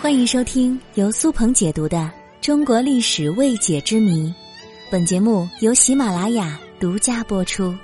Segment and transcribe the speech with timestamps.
[0.00, 1.98] 欢迎收听由苏鹏解读的
[2.40, 4.28] 《中国历史未解之谜》，
[4.90, 7.76] 本节目由喜马拉雅独家播出。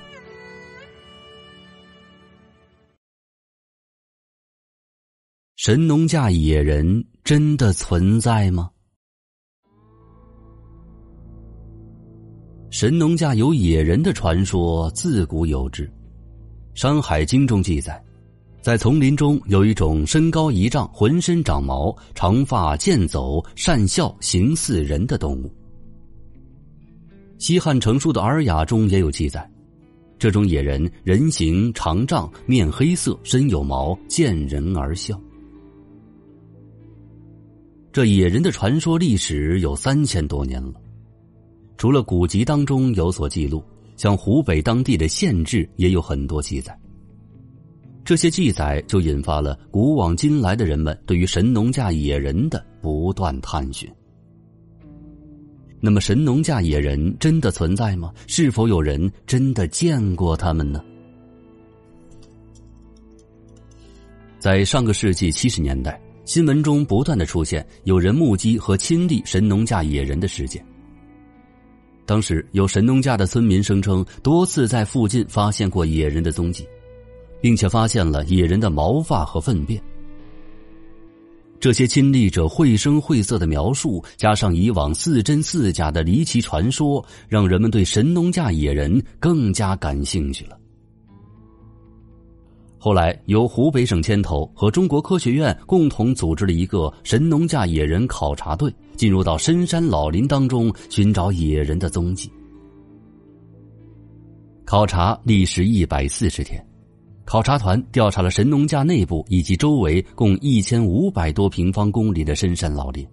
[5.56, 8.70] 神农架野人真的存在吗？
[12.70, 15.86] 神农架有野人的传说自古有之，
[16.74, 18.05] 《山海经》中记载。
[18.66, 25.48] 在丛林中有一种身高一丈、浑身长毛、长发健走、善笑、形似人的动物。
[27.39, 29.48] 西汉成书的《尔雅》中也有记载，
[30.19, 35.17] 这种野人人形长丈，面黑色，身有毛，见人而笑。
[37.92, 40.73] 这野人的传说历史有三千多年了，
[41.78, 43.62] 除了古籍当中有所记录，
[43.97, 46.77] 像湖北当地的县志也有很多记载。
[48.06, 53.91] 这些记载就引发了古往今来的人们对于神农架野人的不断探寻。
[55.81, 58.12] 那么，神农架野人真的存在吗？
[58.28, 60.81] 是否有人真的见过他们呢？
[64.38, 70.64] 在上个世纪七十年代，新闻中不断的出现有人目击和亲历神农架野人的事件。
[72.05, 76.64] 当时有神农架的村民声称，多次在附近发现过野人的踪迹。
[77.41, 79.81] 并且发现了野人的毛发和粪便。
[81.59, 90.56] 这些亲历者绘声绘色的描述，加上以往似真似假的离奇传说，让人们对神农架野人更加感兴趣了。
[92.78, 102.31] 后来，由湖北省牵头和中国科学院共同组织了一个神农架野人考察队，进入到深山老林当中寻找野人的踪迹。
[104.65, 106.65] 考察历时一百四十天。
[107.27, 113.05] 考察团调查了神农架内部以及周围共一千五百多平方公里的深山老林，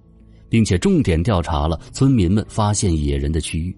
[0.47, 3.75] 并且重点调查了村民们发现野人的区域。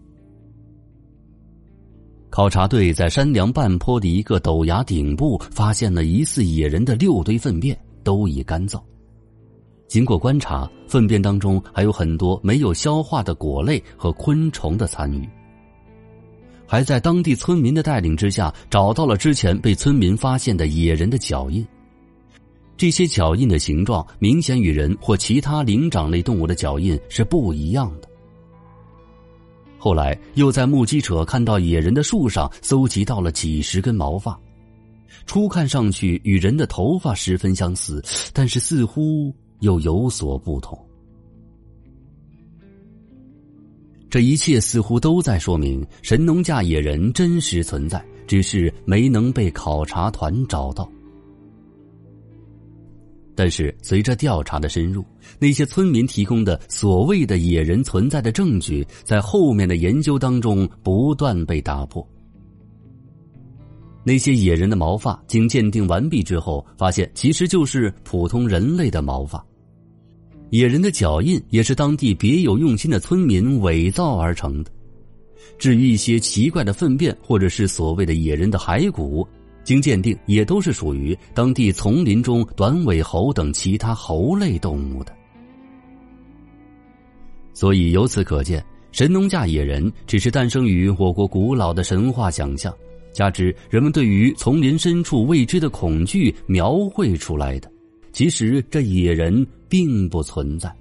[2.30, 8.78] 考察队在山梁半坡的一个陡崖顶部发现了疑似野人的六堆粪便，都已干燥。
[9.88, 15.26] 经过观察，粪便当中还有很多没有消化的果类和昆虫的残余。
[16.68, 21.66] 还在当地村民的带领之下，找到了之前被村民发现的野人的脚印。
[22.78, 28.10] 这些脚印的形状明显与人或其他灵长类动物的脚印是不一样的。
[29.78, 34.38] 后来又在目击者看到野人的树上搜集到了几十根毛发，
[35.26, 40.78] 初看上去与人的头发十分相似，但是似乎又有所不同。
[44.10, 50.90] 这一切似乎都在说明神农架野人真实存在，只是没能被考察团找到。
[53.38, 55.04] 但是随着调查的深入，
[55.38, 62.08] 那些村民提供的所谓的野人存在的证据，在后面的研究当中不断被打破。
[64.06, 69.46] 那些野人的毛发经鉴定完毕之后，发现其实就是普通人类的毛发。
[70.52, 74.72] 野人的脚印也是当地别有用心的村民伪造而成的。
[75.58, 79.28] 至于一些奇怪的粪便，或者是所谓的野人的骸骨，
[79.64, 85.14] 经鉴定也都是属于当地丛林中短尾猴等其他猴类动物的。
[87.54, 92.74] 所以由此可见，神农架野人只是诞生于我国古老的神话想象，
[93.14, 97.72] 加之人们对于丛林深处未知的恐惧描绘出来的。
[98.16, 100.74] 其实这野人并不存在。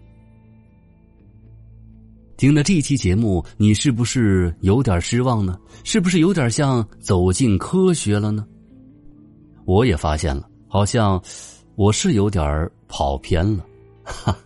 [2.36, 5.58] 听了这期节目，你是不是有点失望呢？
[5.82, 8.46] 是不是有点像走进科学了呢？
[9.64, 11.20] 我也发现了，好像
[11.74, 13.66] 我是有点跑偏了，
[14.04, 14.38] 哈。